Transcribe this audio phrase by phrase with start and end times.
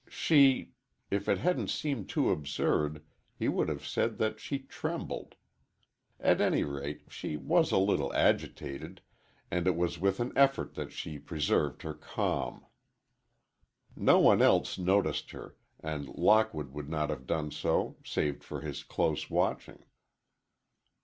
[0.09, 5.35] She—if it hadn't seemed too absurd,—he would have said that she trembled.
[6.19, 9.01] At any rate she was a little agitated,
[9.51, 12.65] and it was with an effort that she preserved her calm.
[13.95, 18.81] No one else noticed her, and Lockwood would not have done so, save for his
[18.81, 19.85] close watching.